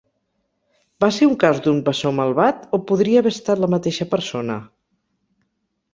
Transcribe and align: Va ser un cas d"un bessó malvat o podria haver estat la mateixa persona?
Va 1.05 1.09
ser 1.17 1.27
un 1.31 1.35
cas 1.43 1.59
d"un 1.67 1.77
bessó 1.89 2.13
malvat 2.21 2.65
o 2.77 2.81
podria 2.93 3.23
haver 3.23 3.35
estat 3.39 3.65
la 3.65 3.73
mateixa 3.77 4.09
persona? 4.15 4.57